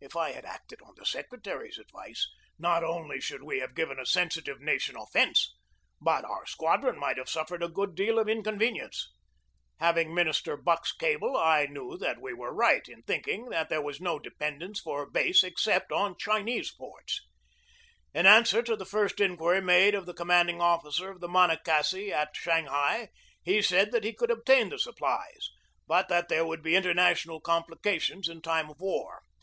If 0.00 0.14
I 0.14 0.30
had 0.30 0.44
acted 0.44 0.80
on 0.82 0.94
the 0.96 1.06
secretary's 1.06 1.78
advice, 1.78 2.28
not 2.58 2.84
only 2.84 3.18
should 3.20 3.42
we 3.42 3.58
have 3.60 3.74
given 3.74 3.98
a 3.98 4.06
sensitive 4.06 4.60
nation 4.60 4.94
offence, 4.94 5.56
but 6.00 6.24
our 6.24 6.46
squadron 6.46 6.98
might 6.98 7.16
have 7.16 7.30
suffered 7.30 7.62
a 7.62 7.68
good 7.68 7.96
deal 7.96 8.18
of 8.18 8.28
in 8.28 8.44
convenience. 8.44 9.10
Having 9.80 10.14
Minister 10.14 10.56
Buck's 10.56 10.92
cable, 10.92 11.36
I 11.36 11.66
knew 11.66 11.96
that 11.96 12.20
we 12.20 12.32
were 12.32 12.54
right 12.54 12.86
in 12.88 13.02
thinking 13.02 13.46
that 13.46 13.70
there 13.70 13.82
was 13.82 14.00
no 14.00 14.18
de 14.20 14.30
pendence 14.30 14.80
for 14.80 15.02
a 15.02 15.10
base 15.10 15.42
except 15.42 15.90
on 15.90 16.16
Chinese 16.16 16.70
ports. 16.70 17.22
In 18.14 18.24
answer 18.26 18.62
to 18.62 18.76
the 18.76 18.84
first 18.86 19.18
inquiry 19.18 19.62
made 19.62 19.94
of 19.96 20.06
the 20.06 20.14
commanding 20.14 20.60
officer 20.60 21.10
of 21.10 21.20
the 21.20 21.28
Monocacy 21.28 22.12
at 22.12 22.36
Shanghai 22.36 23.08
he 23.42 23.62
said 23.62 23.90
that 23.92 24.04
he 24.04 24.12
could 24.12 24.30
obtain 24.30 24.68
the 24.68 24.78
supplies, 24.78 25.50
but 25.88 26.08
that 26.08 26.28
there 26.28 26.46
would 26.46 26.62
be 26.62 26.76
international 26.76 27.40
complications 27.40 28.28
in 28.28 28.42
time 28.42 28.70
of 28.70 28.78
war. 28.78 29.22